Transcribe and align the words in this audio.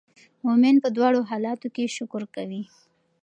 مؤمن 0.43 0.75
په 0.83 0.89
دواړو 0.95 1.21
حالاتو 1.29 1.67
کې 1.75 1.93
شکر 1.97 2.23
کوي. 2.35 2.61